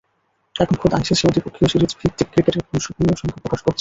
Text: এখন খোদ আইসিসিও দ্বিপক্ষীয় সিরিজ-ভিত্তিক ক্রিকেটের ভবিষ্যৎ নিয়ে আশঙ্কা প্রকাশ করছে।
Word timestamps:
এখন 0.55 0.75
খোদ 0.81 0.91
আইসিসিও 0.93 1.33
দ্বিপক্ষীয় 1.33 1.69
সিরিজ-ভিত্তিক 1.73 2.27
ক্রিকেটের 2.31 2.63
ভবিষ্যৎ 2.67 2.95
নিয়ে 2.99 3.13
আশঙ্কা 3.15 3.37
প্রকাশ 3.43 3.59
করছে। 3.59 3.69